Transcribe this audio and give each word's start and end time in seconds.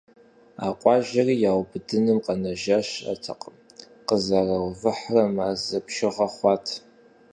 А 0.65 0.67
къуажэри 0.79 1.35
яубыдыным 1.51 2.19
къэнэжа 2.25 2.79
щыӀэтэкъым– 2.89 3.55
къызэраувыхьрэ 4.07 5.23
мазэ 5.35 5.77
бжыгъэ 5.85 6.27
хъуат. 6.33 6.65